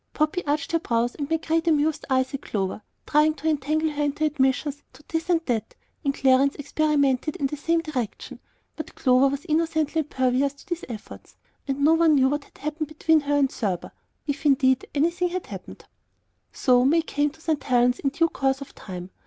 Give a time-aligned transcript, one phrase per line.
[0.15, 4.01] Poppy arched her brows and made great amused eyes at Clover, trying to entangle her
[4.01, 8.39] into admissions as to this or that, and Clarence experimented in the same direction;
[8.75, 11.35] but Clover was innocently impervious to these efforts,
[11.67, 13.91] and no one ever knew what had happened between her and Thurber,
[14.25, 15.85] if, indeed, anything had happened.
[16.51, 17.63] So May came to St.
[17.63, 19.11] Helen's in due course, of time.